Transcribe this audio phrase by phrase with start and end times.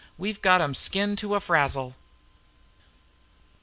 [0.17, 1.93] We've got 'em skinned to a frazzle!"